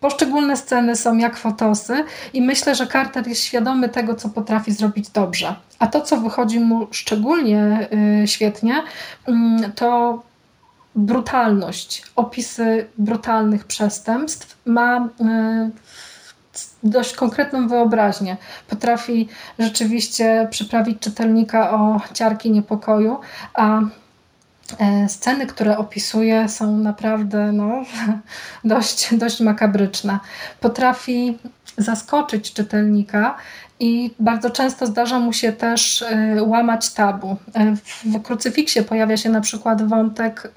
Poszczególne 0.00 0.56
sceny 0.56 0.96
są 0.96 1.16
jak 1.16 1.36
fotosy 1.36 2.04
i 2.32 2.42
myślę, 2.42 2.74
że 2.74 2.86
Carter 2.86 3.28
jest 3.28 3.42
świadomy 3.42 3.88
tego, 3.88 4.14
co 4.14 4.28
potrafi 4.28 4.72
zrobić 4.72 5.10
dobrze. 5.10 5.54
A 5.78 5.86
to, 5.86 6.00
co 6.00 6.16
wychodzi 6.16 6.60
mu 6.60 6.86
szczególnie 6.90 7.88
y, 8.22 8.28
świetnie, 8.28 8.82
mm, 9.26 9.72
to 9.72 10.22
brutalność, 10.96 12.02
opisy 12.16 12.86
brutalnych 12.98 13.64
przestępstw 13.64 14.56
ma 14.66 15.08
e, 15.20 15.70
dość 16.82 17.14
konkretną 17.14 17.68
wyobraźnię. 17.68 18.36
Potrafi 18.68 19.28
rzeczywiście 19.58 20.48
przyprawić 20.50 20.98
czytelnika 20.98 21.70
o 21.70 22.00
ciarki 22.14 22.50
niepokoju, 22.50 23.18
a 23.54 23.80
sceny, 25.08 25.46
które 25.46 25.78
opisuje 25.78 26.48
są 26.48 26.76
naprawdę 26.78 27.52
no, 27.52 27.84
dość, 28.64 29.14
dość 29.14 29.40
makabryczne. 29.40 30.18
Potrafi 30.60 31.38
zaskoczyć 31.78 32.52
czytelnika 32.52 33.36
i 33.80 34.10
bardzo 34.20 34.50
często 34.50 34.86
zdarza 34.86 35.18
mu 35.18 35.32
się 35.32 35.52
też 35.52 36.02
y, 36.02 36.42
łamać 36.42 36.94
tabu. 36.94 37.32
Y, 37.32 37.76
w 38.04 38.22
krucyfiksie 38.22 38.82
pojawia 38.82 39.16
się 39.16 39.30
na 39.30 39.40
przykład 39.40 39.88
wątek 39.88 40.52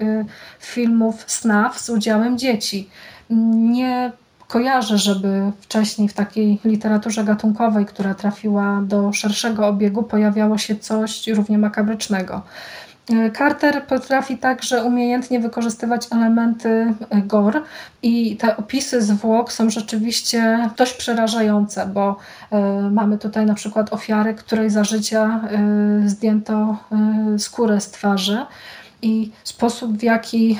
filmów 0.60 1.24
snaf 1.26 1.80
z 1.80 1.90
udziałem 1.90 2.38
dzieci. 2.38 2.88
Nie 3.30 4.12
kojarzę, 4.50 4.98
żeby 4.98 5.52
wcześniej 5.60 6.08
w 6.08 6.12
takiej 6.12 6.58
literaturze 6.64 7.24
gatunkowej, 7.24 7.86
która 7.86 8.14
trafiła 8.14 8.80
do 8.84 9.12
szerszego 9.12 9.66
obiegu, 9.66 10.02
pojawiało 10.02 10.58
się 10.58 10.76
coś 10.76 11.26
równie 11.26 11.58
makabrycznego. 11.58 12.42
Carter 13.38 13.86
potrafi 13.86 14.38
także 14.38 14.84
umiejętnie 14.84 15.40
wykorzystywać 15.40 16.08
elementy 16.12 16.94
gore 17.24 17.60
i 18.02 18.36
te 18.36 18.56
opisy 18.56 19.02
zwłok 19.02 19.52
są 19.52 19.70
rzeczywiście 19.70 20.70
dość 20.76 20.92
przerażające, 20.92 21.86
bo 21.86 22.16
e, 22.50 22.60
mamy 22.90 23.18
tutaj 23.18 23.46
na 23.46 23.54
przykład 23.54 23.92
ofiary, 23.92 24.34
której 24.34 24.70
za 24.70 24.84
życia 24.84 25.40
e, 25.50 26.08
zdjęto 26.08 26.76
e, 27.34 27.38
skórę 27.38 27.80
z 27.80 27.90
twarzy 27.90 28.46
i 29.02 29.30
sposób 29.44 29.98
w 29.98 30.02
jaki 30.02 30.58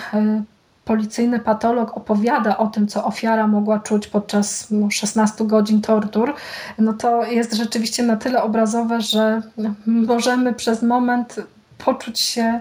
policyjny 0.85 1.39
patolog 1.39 1.97
opowiada 1.97 2.59
o 2.59 2.67
tym, 2.67 2.87
co 2.87 3.05
ofiara 3.05 3.47
mogła 3.47 3.79
czuć 3.79 4.07
podczas 4.07 4.69
16 4.91 5.37
no, 5.41 5.47
godzin 5.47 5.81
tortur, 5.81 6.35
no 6.79 6.93
to 6.93 7.25
jest 7.25 7.55
rzeczywiście 7.55 8.03
na 8.03 8.17
tyle 8.17 8.43
obrazowe, 8.43 9.01
że 9.01 9.43
możemy 9.87 10.55
przez 10.55 10.83
moment 10.83 11.37
poczuć 11.85 12.21
się 12.21 12.61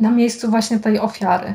na 0.00 0.10
miejscu 0.10 0.50
właśnie 0.50 0.78
tej 0.78 0.98
ofiary. 0.98 1.54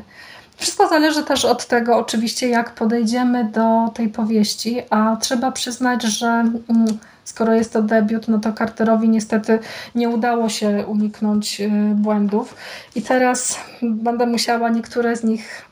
Wszystko 0.56 0.88
zależy 0.88 1.22
też 1.22 1.44
od 1.44 1.66
tego, 1.66 1.96
oczywiście, 1.96 2.48
jak 2.48 2.74
podejdziemy 2.74 3.44
do 3.44 3.90
tej 3.94 4.08
powieści, 4.08 4.82
a 4.90 5.16
trzeba 5.16 5.52
przyznać, 5.52 6.02
że 6.02 6.26
mm, 6.26 6.98
skoro 7.24 7.54
jest 7.54 7.72
to 7.72 7.82
debiut, 7.82 8.28
no 8.28 8.38
to 8.38 8.52
Carterowi 8.52 9.08
niestety 9.08 9.58
nie 9.94 10.08
udało 10.08 10.48
się 10.48 10.84
uniknąć 10.86 11.60
y, 11.60 11.70
błędów. 11.94 12.54
I 12.94 13.02
teraz 13.02 13.58
będę 13.82 14.26
musiała 14.26 14.68
niektóre 14.68 15.16
z 15.16 15.24
nich 15.24 15.62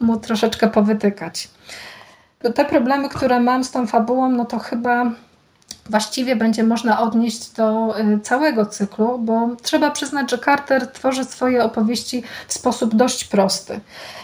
mu 0.00 0.16
troszeczkę 0.16 0.68
powytykać. 0.68 1.48
Te 2.54 2.64
problemy, 2.64 3.08
które 3.08 3.40
mam 3.40 3.64
z 3.64 3.70
tą 3.70 3.86
fabułą, 3.86 4.30
no 4.30 4.44
to 4.44 4.58
chyba 4.58 5.10
właściwie 5.88 6.36
będzie 6.36 6.64
można 6.64 7.00
odnieść 7.00 7.50
do 7.50 7.94
y, 8.00 8.20
całego 8.20 8.66
cyklu, 8.66 9.18
bo 9.18 9.48
trzeba 9.62 9.90
przyznać, 9.90 10.30
że 10.30 10.38
Carter 10.38 10.86
tworzy 10.86 11.24
swoje 11.24 11.64
opowieści 11.64 12.22
w 12.48 12.52
sposób 12.52 12.94
dość 12.94 13.24
prosty. 13.24 13.80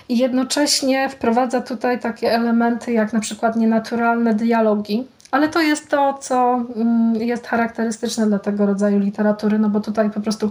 I 0.09 0.19
jednocześnie 0.19 1.09
wprowadza 1.09 1.61
tutaj 1.61 2.01
takie 2.01 2.33
elementy 2.33 2.93
jak 2.93 3.13
na 3.13 3.21
przykład 3.21 3.57
nienaturalne 3.57 4.35
dialogi, 4.35 5.05
ale 5.31 5.49
to 5.49 5.61
jest 5.61 5.89
to, 5.89 6.19
co 6.21 6.65
mm, 6.77 7.17
jest 7.17 7.47
charakterystyczne 7.47 8.27
dla 8.27 8.39
tego 8.39 8.67
rodzaju 8.67 8.99
literatury, 8.99 9.59
no 9.59 9.69
bo 9.69 9.81
tutaj 9.81 10.11
po 10.11 10.21
prostu 10.21 10.51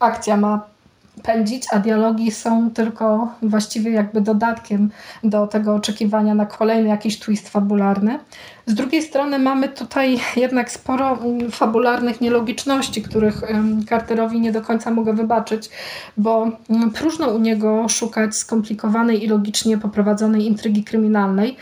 akcja 0.00 0.36
ma 0.36 0.73
pędzić, 1.22 1.66
a 1.72 1.78
dialogi 1.78 2.30
są 2.30 2.70
tylko 2.70 3.28
właściwie 3.42 3.90
jakby 3.90 4.20
dodatkiem 4.20 4.90
do 5.24 5.46
tego 5.46 5.74
oczekiwania 5.74 6.34
na 6.34 6.46
kolejny 6.46 6.88
jakiś 6.88 7.18
twist 7.18 7.48
fabularny. 7.48 8.18
Z 8.66 8.74
drugiej 8.74 9.02
strony 9.02 9.38
mamy 9.38 9.68
tutaj 9.68 10.18
jednak 10.36 10.70
sporo 10.70 11.18
mm, 11.18 11.50
fabularnych 11.50 12.20
nielogiczności, 12.20 13.02
których 13.02 13.42
Carterowi 13.88 14.40
nie 14.40 14.52
do 14.52 14.62
końca 14.62 14.90
mogę 14.90 15.12
wybaczyć, 15.12 15.70
bo 16.16 16.50
mm, 16.70 16.90
próżno 16.90 17.26
u 17.26 17.38
niego 17.38 17.88
szukać 17.88 18.36
skomplikowanej 18.36 19.24
i 19.24 19.28
logicznie 19.28 19.78
poprowadzonej 19.78 20.46
intrygi 20.46 20.84
kryminalnej. 20.84 21.56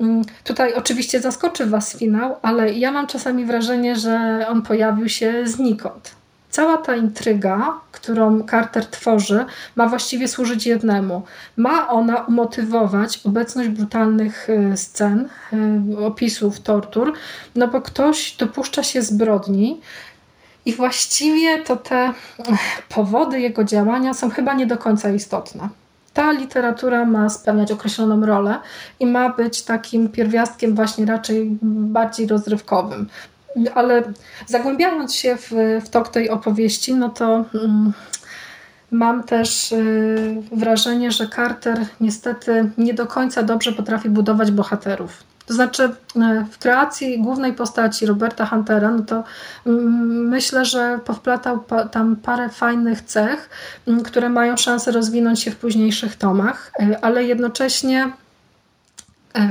Mm, 0.00 0.22
tutaj 0.44 0.74
oczywiście 0.74 1.20
zaskoczy 1.20 1.66
Was 1.66 1.96
finał, 1.96 2.36
ale 2.42 2.72
ja 2.72 2.92
mam 2.92 3.06
czasami 3.06 3.44
wrażenie, 3.44 3.96
że 3.96 4.46
on 4.48 4.62
pojawił 4.62 5.08
się 5.08 5.46
znikąd. 5.46 6.21
Cała 6.52 6.78
ta 6.78 6.96
intryga, 6.96 7.80
którą 7.92 8.46
Carter 8.50 8.86
tworzy, 8.86 9.44
ma 9.76 9.88
właściwie 9.88 10.28
służyć 10.28 10.66
jednemu. 10.66 11.22
Ma 11.56 11.88
ona 11.88 12.16
umotywować 12.16 13.20
obecność 13.24 13.68
brutalnych 13.68 14.48
y, 14.50 14.76
scen, 14.76 15.28
y, 15.92 16.06
opisów 16.06 16.60
tortur, 16.60 17.12
no 17.54 17.68
bo 17.68 17.80
ktoś 17.80 18.36
dopuszcza 18.36 18.82
się 18.82 19.02
zbrodni, 19.02 19.80
i 20.66 20.72
właściwie 20.74 21.58
to 21.58 21.76
te 21.76 22.12
powody 22.88 23.40
jego 23.40 23.64
działania 23.64 24.14
są 24.14 24.30
chyba 24.30 24.54
nie 24.54 24.66
do 24.66 24.78
końca 24.78 25.10
istotne. 25.10 25.68
Ta 26.14 26.32
literatura 26.32 27.04
ma 27.04 27.28
spełniać 27.28 27.72
określoną 27.72 28.26
rolę 28.26 28.58
i 29.00 29.06
ma 29.06 29.28
być 29.28 29.62
takim 29.62 30.08
pierwiastkiem 30.08 30.74
właśnie 30.74 31.06
raczej 31.06 31.58
bardziej 31.62 32.26
rozrywkowym 32.26 33.08
ale 33.74 34.02
zagłębiając 34.46 35.14
się 35.14 35.36
w, 35.36 35.50
w 35.84 35.88
tok 35.88 36.08
tej 36.08 36.30
opowieści, 36.30 36.94
no 36.94 37.08
to 37.08 37.44
mm, 37.54 37.92
mam 38.90 39.22
też 39.22 39.72
y, 39.72 40.42
wrażenie, 40.52 41.12
że 41.12 41.28
Carter 41.28 41.86
niestety 42.00 42.70
nie 42.78 42.94
do 42.94 43.06
końca 43.06 43.42
dobrze 43.42 43.72
potrafi 43.72 44.08
budować 44.08 44.50
bohaterów. 44.50 45.24
To 45.46 45.54
znaczy, 45.54 45.82
y, 45.84 45.90
w 46.50 46.58
kreacji 46.58 47.22
głównej 47.22 47.52
postaci 47.52 48.06
Roberta 48.06 48.46
Huntera, 48.46 48.90
no 48.90 49.02
to 49.02 49.24
mm, 49.66 50.28
myślę, 50.28 50.64
że 50.64 51.00
powplatał 51.04 51.64
tam 51.90 52.16
parę 52.16 52.48
fajnych 52.48 53.02
cech, 53.02 53.50
mm, 53.88 54.02
które 54.02 54.28
mają 54.28 54.56
szansę 54.56 54.92
rozwinąć 54.92 55.40
się 55.40 55.50
w 55.50 55.56
późniejszych 55.56 56.16
tomach, 56.16 56.72
y, 56.80 57.00
ale 57.00 57.24
jednocześnie 57.24 58.12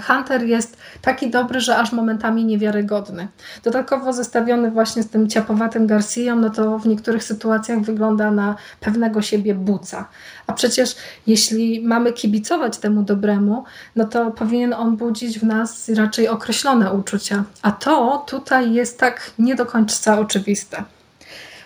Hunter 0.08 0.44
jest 0.44 0.78
taki 1.02 1.30
dobry, 1.30 1.60
że 1.60 1.78
aż 1.78 1.92
momentami 1.92 2.46
niewiarygodny. 2.46 3.28
Dodatkowo 3.64 4.14
zestawiony 4.14 4.72
właśnie 4.72 5.04
z 5.04 5.10
tym 5.10 5.30
ciapowatym 5.30 5.88
Garcją, 5.88 6.36
no 6.36 6.50
to 6.50 6.80
w 6.80 6.88
niektórych 6.88 7.24
sytuacjach 7.24 7.82
wygląda 7.82 8.32
na 8.32 8.56
pewnego 8.80 9.22
siebie 9.22 9.56
buca. 9.56 10.08
A 10.48 10.54
przecież 10.54 10.96
jeśli 11.28 11.82
mamy 11.82 12.14
kibicować 12.14 12.78
temu 12.78 13.04
dobremu, 13.04 13.64
no 13.96 14.06
to 14.06 14.32
powinien 14.32 14.74
on 14.74 14.98
budzić 14.98 15.40
w 15.40 15.44
nas 15.44 15.90
raczej 15.90 16.28
określone 16.28 16.94
uczucia. 16.94 17.44
A 17.62 17.72
to 17.72 18.24
tutaj 18.28 18.74
jest 18.74 19.00
tak 19.00 19.32
nie 19.40 19.56
do 19.56 19.66
końca 19.66 20.20
oczywiste. 20.20 20.84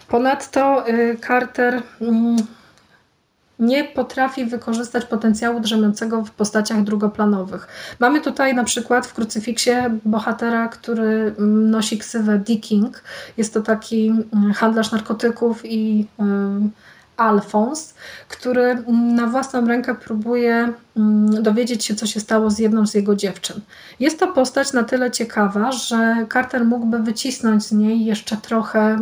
Ponadto 0.08 0.90
y, 0.90 1.18
Carter 1.28 1.82
mm, 2.02 2.38
nie 3.60 3.84
potrafi 3.84 4.46
wykorzystać 4.46 5.06
potencjału 5.06 5.60
drzemiącego 5.60 6.24
w 6.24 6.32
postaciach 6.32 6.84
drugoplanowych. 6.84 7.68
Mamy 8.00 8.22
tutaj 8.22 8.56
na 8.56 8.64
przykład 8.64 9.08
w 9.08 9.14
krucyfiksie 9.14 9.72
bohatera, 10.06 10.68
który 10.68 11.36
nosi 11.38 11.98
ksywę 11.98 12.40
D. 12.40 12.56
King. 12.56 13.04
Jest 13.38 13.54
to 13.54 13.62
taki 13.62 14.08
mm, 14.34 14.54
handlarz 14.54 14.92
narkotyków 14.92 15.66
i 15.66 16.08
Alfons, 17.18 17.94
który 18.28 18.84
na 18.88 19.28
własną 19.28 19.68
rękę 19.68 19.96
próbuje 19.96 20.74
mm, 20.98 21.44
dowiedzieć 21.44 21.86
się, 21.86 21.96
co 21.96 22.06
się 22.06 22.20
stało 22.20 22.50
z 22.50 22.60
jedną 22.60 22.88
z 22.88 22.94
jego 22.94 23.16
dziewczyn. 23.16 23.62
Jest 24.00 24.20
to 24.20 24.28
postać 24.28 24.74
na 24.74 24.84
tyle 24.84 25.12
ciekawa, 25.12 25.72
że 25.72 26.26
Carter 26.34 26.66
mógłby 26.66 27.00
wycisnąć 27.00 27.64
z 27.64 27.72
niej 27.72 28.06
jeszcze 28.06 28.38
trochę 28.38 28.98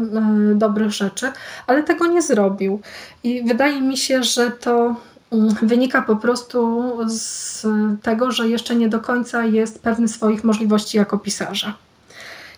y, 0.51 0.55
dobrych 0.55 0.91
rzeczy, 0.91 1.31
ale 1.67 1.83
tego 1.83 2.07
nie 2.07 2.21
zrobił. 2.21 2.81
I 3.23 3.43
wydaje 3.43 3.81
mi 3.81 3.97
się, 3.97 4.23
że 4.23 4.51
to 4.51 4.95
mm, 5.31 5.55
wynika 5.61 6.01
po 6.01 6.15
prostu 6.15 6.91
z 7.07 7.67
tego, 8.01 8.31
że 8.31 8.47
jeszcze 8.49 8.75
nie 8.75 8.89
do 8.89 8.99
końca 8.99 9.45
jest 9.45 9.81
pewny 9.81 10.07
swoich 10.07 10.43
możliwości 10.43 10.97
jako 10.97 11.17
pisarza. 11.17 11.73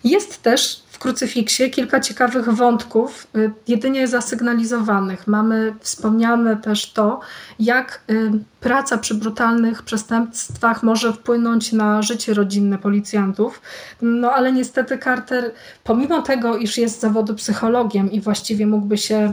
Jest 0.04 0.42
też 0.42 0.85
w 0.96 0.98
krucyfiksie 0.98 1.70
kilka 1.70 2.00
ciekawych 2.00 2.48
wątków, 2.48 3.26
y, 3.36 3.50
jedynie 3.68 4.08
zasygnalizowanych. 4.08 5.26
Mamy 5.26 5.74
wspomniane 5.80 6.56
też 6.56 6.92
to, 6.92 7.20
jak 7.58 8.00
y, 8.10 8.30
praca 8.66 8.98
przy 8.98 9.14
brutalnych 9.14 9.82
przestępstwach 9.82 10.82
może 10.82 11.12
wpłynąć 11.12 11.72
na 11.72 12.02
życie 12.02 12.34
rodzinne 12.34 12.78
policjantów. 12.78 13.62
No 14.02 14.32
ale 14.32 14.52
niestety 14.52 14.98
Carter, 14.98 15.52
pomimo 15.84 16.22
tego, 16.22 16.56
iż 16.56 16.78
jest 16.78 17.00
zawodu 17.00 17.34
psychologiem 17.34 18.12
i 18.12 18.20
właściwie 18.20 18.66
mógłby 18.66 18.98
się 18.98 19.16
e, 19.16 19.32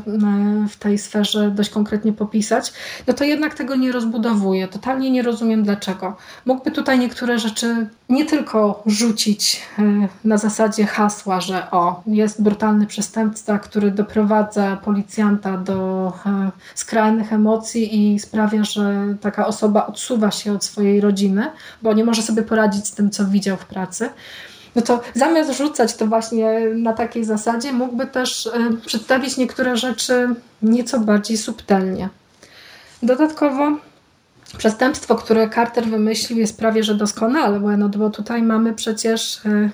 w 0.69 0.77
tej 0.77 0.97
sferze 0.97 1.51
dość 1.51 1.69
konkretnie 1.69 2.13
popisać, 2.13 2.73
no 3.07 3.13
to 3.13 3.23
jednak 3.23 3.53
tego 3.53 3.75
nie 3.75 3.91
rozbudowuje. 3.91 4.67
Totalnie 4.67 5.11
nie 5.11 5.21
rozumiem 5.21 5.63
dlaczego. 5.63 6.17
Mógłby 6.45 6.71
tutaj 6.71 6.99
niektóre 6.99 7.39
rzeczy 7.39 7.87
nie 8.09 8.25
tylko 8.25 8.83
rzucić 8.85 9.61
na 10.23 10.37
zasadzie 10.37 10.85
hasła, 10.85 11.41
że 11.41 11.52
o, 11.71 12.03
jest 12.07 12.41
brutalny 12.41 12.87
przestępca, 12.87 13.59
który 13.59 13.91
doprowadza 13.91 14.75
policjanta 14.75 15.57
do 15.57 16.07
e, 16.25 16.51
skrajnych 16.75 17.33
emocji 17.33 18.13
i 18.13 18.19
sprawia, 18.19 18.63
że 18.63 19.15
taka 19.21 19.47
osoba 19.47 19.87
odsuwa 19.87 20.31
się 20.31 20.53
od 20.53 20.63
swojej 20.63 21.01
rodziny, 21.01 21.47
bo 21.81 21.93
nie 21.93 22.03
może 22.03 22.21
sobie 22.21 22.43
poradzić 22.43 22.87
z 22.87 22.95
tym, 22.95 23.09
co 23.09 23.25
widział 23.25 23.57
w 23.57 23.65
pracy, 23.65 24.09
no 24.75 24.81
to 24.81 25.01
zamiast 25.13 25.57
rzucać 25.57 25.95
to 25.95 26.07
właśnie 26.07 26.59
na 26.75 26.93
takiej 26.93 27.25
zasadzie, 27.25 27.73
mógłby 27.73 28.07
też 28.07 28.45
y, 28.45 28.51
przedstawić 28.85 29.37
niektóre 29.37 29.77
rzeczy 29.77 30.35
nieco 30.61 30.99
bardziej 30.99 31.37
subtelnie. 31.37 32.09
Dodatkowo 33.03 33.71
przestępstwo, 34.57 35.15
które 35.15 35.49
Carter 35.49 35.85
wymyślił 35.85 36.39
jest 36.39 36.57
prawie 36.57 36.83
że 36.83 36.95
doskonałe, 36.95 37.77
no 37.77 37.89
bo 37.89 38.09
tutaj 38.09 38.43
mamy 38.43 38.73
przecież 38.73 39.45
y, 39.45 39.71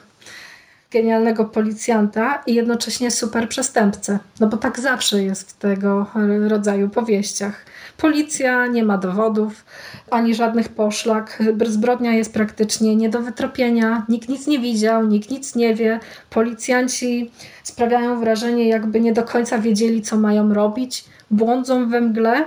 genialnego 0.92 1.46
policjanta 1.46 2.44
i 2.48 2.54
jednocześnie 2.54 3.12
super 3.12 3.50
przestępcę. 3.50 4.20
No 4.40 4.48
bo 4.48 4.58
tak 4.58 4.80
zawsze 4.80 5.24
jest 5.24 5.52
w 5.52 5.58
tego 5.58 6.06
rodzaju 6.48 6.90
powieściach. 6.90 7.66
Policja 7.98 8.68
nie 8.68 8.84
ma 8.84 8.98
dowodów, 8.98 9.66
ani 10.12 10.36
żadnych 10.36 10.70
poszlak. 10.70 11.44
Zbrodnia 11.66 12.14
jest 12.14 12.34
praktycznie 12.34 12.96
nie 12.96 13.10
do 13.10 13.22
wytropienia. 13.22 14.06
Nikt 14.10 14.30
nic 14.30 14.48
nie 14.48 14.60
widział, 14.60 15.08
nikt 15.08 15.30
nic 15.30 15.56
nie 15.56 15.76
wie. 15.76 16.00
Policjanci 16.30 17.32
sprawiają 17.64 18.20
wrażenie, 18.20 18.68
jakby 18.68 19.02
nie 19.02 19.14
do 19.14 19.24
końca 19.24 19.60
wiedzieli, 19.60 20.02
co 20.02 20.18
mają 20.18 20.54
robić. 20.54 21.06
Błądzą 21.32 21.90
we 21.90 22.02
mgle. 22.02 22.46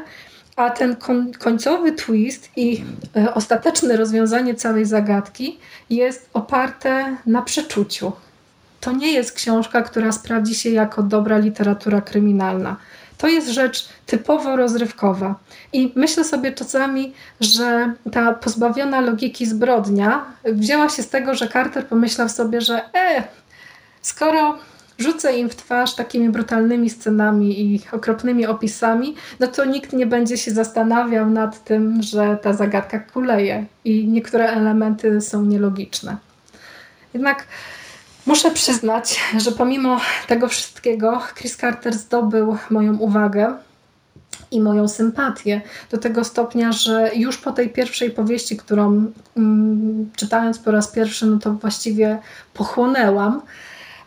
A 0.57 0.71
ten 0.71 0.97
końcowy 1.39 1.93
twist 1.93 2.51
i 2.57 2.85
e, 3.17 3.35
ostateczne 3.35 3.97
rozwiązanie 3.97 4.55
całej 4.55 4.85
zagadki 4.85 5.59
jest 5.91 6.31
oparte 6.33 7.17
na 7.27 7.43
przeczuciu. 7.43 8.13
To 8.83 8.93
nie 8.93 9.13
jest 9.13 9.33
książka, 9.33 9.83
która 9.83 10.13
sprawdzi 10.13 10.55
się 10.55 10.71
jako 10.71 11.03
dobra 11.03 11.39
literatura 11.39 12.01
kryminalna. 12.01 12.77
To 13.19 13.29
jest 13.29 13.49
rzecz 13.49 13.89
typowo 14.07 14.57
rozrywkowa. 14.57 15.35
I 15.73 15.93
myślę 15.95 16.25
sobie 16.25 16.53
czasami, 16.53 17.13
że 17.41 17.93
ta 18.13 18.33
pozbawiona 18.33 19.01
logiki 19.01 19.47
zbrodnia 19.47 20.25
wzięła 20.45 20.89
się 20.89 21.03
z 21.03 21.09
tego, 21.09 21.35
że 21.35 21.49
Carter 21.49 21.87
pomyślał 21.87 22.29
sobie, 22.29 22.61
że 22.61 22.95
e, 22.95 23.25
skoro 24.01 24.59
rzucę 24.99 25.39
im 25.39 25.49
w 25.49 25.57
twarz 25.57 25.95
takimi 25.95 26.29
brutalnymi 26.29 26.91
scenami 26.91 27.61
i 27.61 27.81
okropnymi 27.93 28.47
opisami, 28.47 29.15
no 29.41 29.47
to 29.47 29.65
nikt 29.65 29.93
nie 29.93 30.07
będzie 30.07 30.39
się 30.39 30.51
zastanawiał 30.51 31.31
nad 31.31 31.65
tym, 31.65 32.03
że 32.03 32.39
ta 32.43 32.53
zagadka 32.53 32.99
kuleje 32.99 33.67
i 33.85 34.09
niektóre 34.09 34.53
elementy 34.53 35.21
są 35.21 35.45
nielogiczne. 35.45 36.17
Jednak 37.15 37.47
Muszę 38.27 38.51
przyznać, 38.51 39.21
że 39.39 39.53
pomimo 39.53 40.01
tego 40.29 40.49
wszystkiego 40.49 41.21
Chris 41.35 41.57
Carter 41.57 41.95
zdobył 41.95 42.57
moją 42.71 42.99
uwagę 42.99 43.57
i 44.51 44.61
moją 44.61 44.89
sympatię 44.89 45.61
do 45.91 45.99
tego 45.99 46.25
stopnia, 46.25 46.73
że 46.73 47.11
już 47.15 47.39
po 47.39 47.53
tej 47.53 47.71
pierwszej 47.71 48.11
powieści, 48.11 48.57
którą 48.57 49.13
mm, 49.37 50.11
czytając 50.17 50.59
po 50.59 50.71
raz 50.71 50.89
pierwszy, 50.89 51.27
no 51.27 51.39
to 51.39 51.53
właściwie 51.53 52.19
pochłonęłam, 52.55 53.43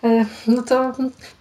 e, 0.03 0.25
no 0.47 0.61
to 0.61 0.91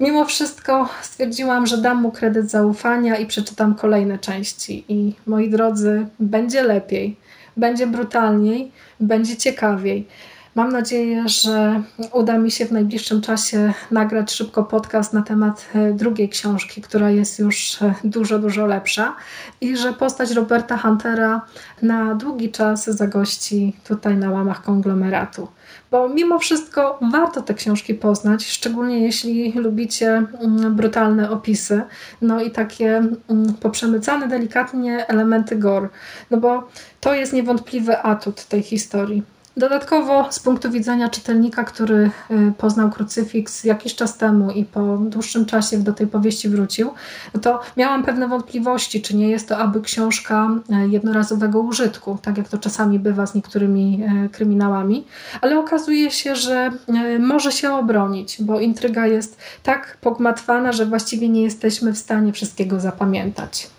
mimo 0.01 0.25
wszystko 0.25 0.89
stwierdziłam, 1.03 1.67
że 1.67 1.79
dam 1.79 2.03
mu 2.03 2.13
kredyt 2.13 2.51
zaufania 2.51 3.17
i 3.17 3.27
przeczytam 3.27 3.75
kolejne 3.75 4.19
części. 4.19 4.85
I 4.89 5.15
moi 5.27 5.51
drodzy, 5.51 6.07
będzie 6.21 6.63
lepiej, 6.63 7.17
będzie 7.57 7.87
brutalniej, 7.87 8.73
będzie 9.01 9.37
ciekawiej. 9.37 10.09
Mam 10.55 10.73
nadzieję, 10.73 11.29
że 11.29 11.83
uda 12.13 12.39
mi 12.39 12.51
się 12.51 12.67
w 12.67 12.73
najbliższym 12.73 13.21
czasie 13.21 13.73
nagrać 13.91 14.33
szybko 14.33 14.65
podcast 14.65 15.13
na 15.13 15.23
temat 15.23 15.69
e, 15.75 15.93
drugiej 15.93 16.29
książki, 16.29 16.83
która 16.83 17.11
jest 17.11 17.39
już 17.39 17.83
e, 17.83 17.95
dużo, 18.05 18.39
dużo 18.39 18.67
lepsza 18.67 19.17
i 19.61 19.77
że 19.77 19.93
postać 19.93 20.31
Roberta 20.31 20.79
Huntera 20.79 21.41
na 21.83 22.15
długi 22.15 22.51
czas 22.51 22.85
zagości 22.85 23.77
tutaj 23.85 24.17
na 24.17 24.31
łamach 24.31 24.63
konglomeratu. 24.63 25.49
Bo 25.91 26.09
mimo 26.09 26.39
wszystko 26.39 26.99
warto 27.13 27.43
te 27.43 27.55
książki 27.55 27.95
poznać, 27.95 28.47
szczególnie 28.47 29.01
jeśli 29.01 29.53
lubicie 29.53 30.23
mm, 30.41 30.77
brutalne 30.77 31.31
opisy, 31.31 31.83
no 32.23 32.43
i 32.43 32.51
takie 32.51 32.97
mm, 32.97 33.55
poprzemycane 33.61 34.29
delikatnie 34.29 35.07
elementy 35.07 35.57
gore. 35.57 35.89
No 36.31 36.39
bo 36.39 36.69
to 37.01 37.15
jest 37.15 37.33
niewątpliwy 37.33 37.99
atut 38.03 38.45
tej 38.45 38.63
historii. 38.63 39.34
Dodatkowo 39.57 40.33
z 40.33 40.41
punktu 40.41 40.71
widzenia 40.71 41.09
czytelnika, 41.09 41.65
który 41.65 42.11
y, 42.31 42.53
poznał 42.59 42.91
krucyfiks 42.91 43.65
jakiś 43.65 43.95
czas 43.95 44.17
temu 44.17 44.51
i 44.51 44.65
po 44.65 44.97
dłuższym 44.97 45.47
czasie 45.47 45.79
do 45.79 45.93
tej 45.93 46.07
powieści 46.07 46.49
wrócił, 46.49 46.91
no 47.35 47.41
to 47.41 47.61
miałam 47.77 48.05
pewne 48.05 48.29
wątpliwości, 48.29 49.03
czy 49.03 49.17
nie 49.17 49.29
jest 49.29 49.49
to 49.49 49.59
aby 49.59 49.81
książka 49.81 50.49
y, 50.87 50.89
jednorazowego 50.89 51.61
użytku, 51.61 52.19
tak 52.23 52.39
jak 52.39 52.49
to 52.49 52.59
czasami 52.59 52.99
bywa 52.99 53.27
z 53.27 53.35
niektórymi 53.35 54.01
y, 54.27 54.29
kryminałami, 54.29 55.05
ale 55.41 55.59
okazuje 55.59 56.11
się, 56.11 56.37
że 56.37 56.71
może 57.19 57.53
się 57.53 57.73
obronić, 57.73 58.43
bo 58.43 58.61
intryga 58.61 59.07
jest 59.07 59.39
tak 59.63 59.99
pogmatwana, 60.01 60.73
że 60.73 60.87
właściwie 60.87 61.29
nie 61.29 61.43
jesteśmy 61.43 61.93
w 61.93 61.99
stanie 61.99 62.33
wszystkiego 62.33 62.81
zapamiętać. 62.81 63.71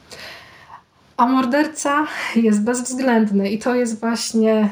A 1.17 1.25
morderca 1.25 2.07
jest 2.35 2.63
bezwzględny 2.63 3.49
i 3.49 3.59
to 3.59 3.75
jest 3.75 3.99
właśnie 3.99 4.69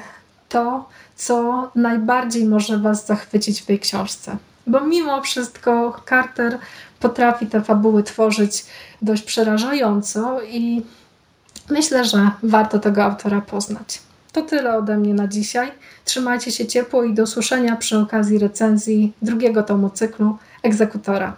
to, 0.54 0.90
co 1.16 1.72
najbardziej 1.76 2.46
może 2.46 2.78
Was 2.78 3.06
zachwycić 3.06 3.62
w 3.62 3.66
tej 3.66 3.80
książce. 3.80 4.38
Bo 4.68 4.80
mimo 4.82 5.22
wszystko 5.22 6.02
Carter 6.10 6.58
potrafi 7.00 7.48
te 7.48 7.62
fabuły 7.62 8.04
tworzyć 8.04 8.66
dość 9.02 9.24
przerażająco 9.24 10.42
i 10.42 10.82
myślę, 11.70 12.06
że 12.06 12.32
warto 12.44 12.80
tego 12.80 13.04
autora 13.04 13.42
poznać. 13.42 14.02
To 14.32 14.42
tyle 14.42 14.78
ode 14.78 14.98
mnie 14.98 15.14
na 15.14 15.28
dzisiaj. 15.28 15.72
Trzymajcie 16.06 16.52
się 16.52 16.66
ciepło 16.66 17.04
i 17.04 17.14
do 17.14 17.24
usłyszenia 17.24 17.76
przy 17.76 17.98
okazji 17.98 18.40
recenzji 18.40 19.14
drugiego 19.22 19.64
tomu 19.64 19.90
cyklu 19.90 20.38
Egzekutora. 20.64 21.34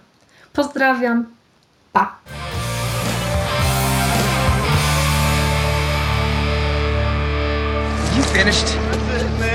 Pozdrawiam. 0.53 1.25
Pa! 1.93 2.15
You 8.17 8.23
finished? 8.23 8.84